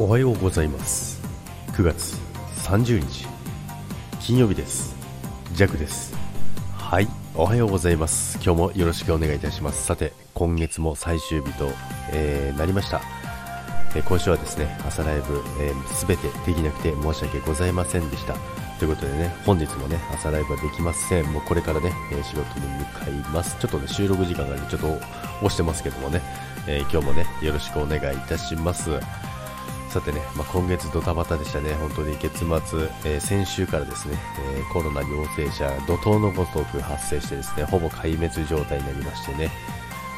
[0.00, 1.20] おはようございます。
[1.72, 2.16] 9月
[2.64, 3.26] 30日
[4.18, 4.96] 金曜日です。
[5.52, 6.16] ジャクです。
[6.72, 8.36] はいおはようございます。
[8.42, 9.84] 今日もよろしくお願いいたします。
[9.84, 11.68] さて今月も最終日と、
[12.12, 13.02] えー、なりました。
[13.94, 18.34] え今週はですね朝ライブ、えー、全てできなくて申し訳ございませんでした。
[18.78, 21.26] ということでね本日もね朝ライブはできません。
[21.26, 23.58] もうこれからね、え仕事に向かいます。
[23.60, 24.86] ちょっとね収録時間がねちょっと
[25.42, 26.22] 押してますけどもね、
[26.66, 28.98] えー、今日もねよろしくお願いいたします。
[29.90, 32.46] さてね、まあ、今月ドタバタでしたね、本当に月末、
[33.04, 34.16] えー、先週からですね、
[34.56, 39.50] えー、コロナ陽性者、怒涛のごとく発生してですね、ほぼ壊滅状態になりましてね、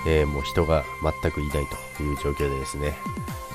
[0.07, 0.85] えー、もう人が
[1.23, 1.65] 全くいない
[1.97, 2.99] という状況でですね、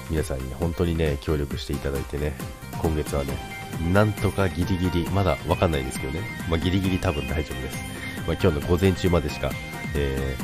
[0.09, 2.34] 皆さんに本当にね、協力していただいてね、
[2.81, 3.38] 今月はね、
[3.94, 7.77] なんとかギリギリ、まだわかんないですけどね、まあ、ギリギリ多分大丈夫です。
[8.25, 9.52] まあ、今日の午前中までしか、
[9.95, 10.36] え、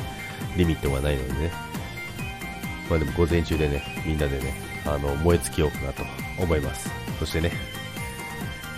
[0.56, 1.50] リミットがないのでね、
[2.88, 6.02] まあでも午前中でね、みんなでね、あの、燃え尽きようかなと
[6.38, 6.90] 思います。
[7.18, 7.52] そしてね、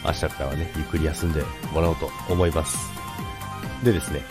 [0.05, 2.77] 明日からはね、ゆっくり休んでもらおうと思います。
[3.83, 4.23] でですね、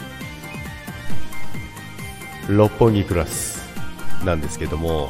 [2.47, 3.65] 六本木クラス
[4.23, 5.09] なんですけども、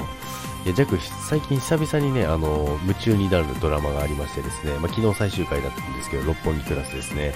[0.66, 0.98] いや、ジャック、
[1.30, 7.34] 最近久々にね、あの、夢中になるドラマがありましてですね、まあ、昨日最終回だったんですけど、六本木クラスですね。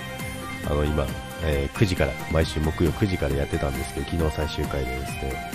[0.65, 1.05] あの、今、
[1.43, 5.51] えー、9時から、毎週木曜9時からやってたんですけど、昨日最終回でですね、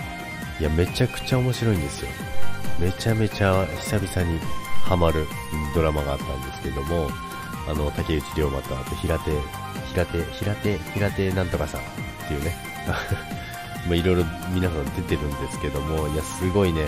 [0.61, 2.11] いや、めちゃくちゃ面白いんですよ。
[2.79, 4.39] めちゃめちゃ久々に
[4.85, 5.27] ハマる
[5.75, 7.09] ドラマがあったんですけども、
[7.69, 9.31] あの、竹内涼真と、あと平手、
[9.93, 11.85] 平手、平手、平手なんとかさんっ
[12.29, 12.55] ていうね、
[13.87, 16.87] まあいろいろ皆さん出てるんですけども、いや、すごいね、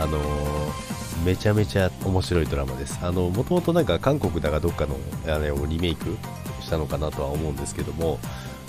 [0.00, 2.98] あのー、めちゃめちゃ面白いドラマです。
[3.02, 6.16] あの、もともとなんか韓国だかどっかの、あれをリメイク
[6.60, 8.18] したのかなとは思うんですけども、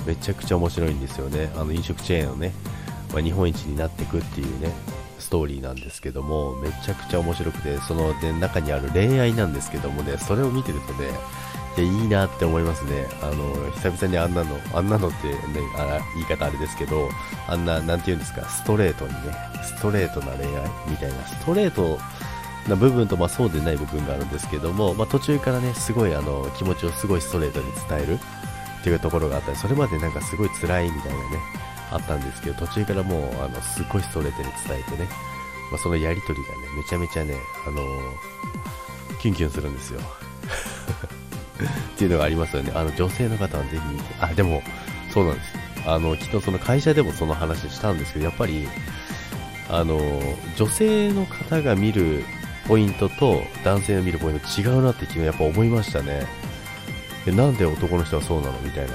[0.06, 1.52] めちゃくちゃ面白いんですよね。
[1.56, 2.54] あの、飲食チェーンのね、
[3.14, 4.72] まあ、日本一になっていくっていうね、
[5.20, 11.10] ストーリーなんですけども、めちゃくちゃ面白くて、その、ね、中にある恋愛なんですけどもね、それを見てるとね、
[11.78, 13.08] い、いいなって思いますね。
[13.22, 15.36] あの、久々にあんなの、あんなのってね、
[15.78, 17.10] あ言い方あれですけど、
[17.48, 19.18] あんな、なんて言うんですか、ストレートにね、
[19.64, 21.98] ストレートな恋愛みたいな、ストレート
[22.68, 28.20] な部分と、まあそうでない部分があるんですけども、まあ途中からね、すごいあの、気持ちをすごいストレートに伝える
[28.82, 31.24] っていうところがあったり、それまでなんかすごい辛いみたいなね、
[31.94, 35.08] あったんですけど、途中からもう、あの、すっごいストレートに伝えてね、
[35.72, 37.36] まあ、そのやりとりがね、めちゃめちゃね、
[37.68, 40.00] あのー、キュンキュンするんですよ。
[40.00, 42.72] っていうのがありますよね。
[42.76, 44.62] あの、女性の方はぜひ見て、あ、でも、
[45.14, 45.54] そうなんです。
[45.86, 48.68] あの、きっとその会社でもその話したんですけど、やっぱり、
[49.70, 50.00] あの、
[50.58, 52.24] 女性の方が見る
[52.68, 56.26] ポイントと男性が見るポイント違うなって昨日やっぱ思いましたね。
[57.26, 58.60] なんで男の人はそうなの？
[58.60, 58.94] みたいな。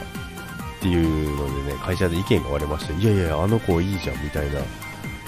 [0.78, 4.60] っていうのでね、会社で意見が割れまして、いやいや、あの子いいじゃん、みたいな。
[4.60, 4.62] い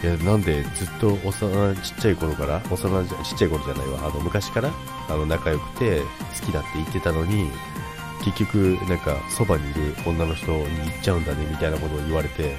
[0.07, 4.71] や、なんでずっと幼、ちっちゃい頃から、幼じゃ、ちっちゃい頃じゃないわ、あの、昔から、
[5.09, 6.07] あの、仲良くて、好
[6.47, 7.51] きだって言ってたのに、
[8.25, 10.67] 結局、なんか、そばにいる女の人に行っ
[11.03, 12.55] ちゃうんだね、みたいなことを言われて、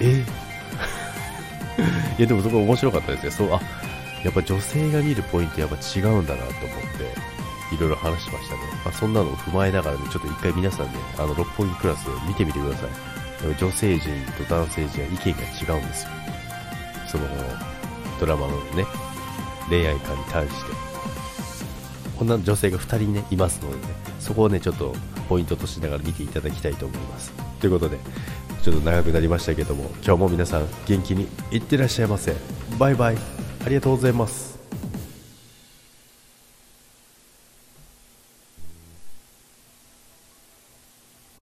[0.00, 0.24] え？
[2.18, 3.30] いや、でもそこ面白かったですね。
[3.30, 3.60] そう、あ、
[4.24, 7.33] やっぱ女性が見るポイントやっぱ違うんだなと思って、
[7.74, 8.60] いろいろ話しましたね。
[8.84, 12.90] まあ、そんなのを踏まえながらね、ちょっと一回皆さんね、あの、六本木クラスで見てみてください。
[13.58, 16.10] 女性陣と男性陣は意見が違うんですよ。
[17.08, 17.26] その、
[18.18, 18.86] ドラマのね、
[19.68, 20.94] 恋愛観に対して。
[22.18, 23.82] 女の女性が2人ね、いますのでね、
[24.20, 24.94] そこをね、ちょっと
[25.28, 27.32] ポイントとしながら見ていただきたいと思います。
[27.60, 27.98] ということで、
[28.62, 32.34] ちょっと長くなりましたけども、今日も皆さん元気にいってらっしゃいませ。
[32.78, 33.16] バイバイ。
[33.64, 34.63] ありがとうございます。